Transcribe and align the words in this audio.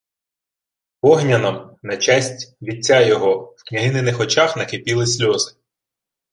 —Огняном, 1.09 1.77
на 1.83 1.97
честь... 1.97 2.55
вітця 2.61 3.01
його. 3.01 3.55
В 3.57 3.63
княгининих 3.69 4.19
очах 4.19 4.57
накипіли 4.57 5.07
сльози. 5.07 5.55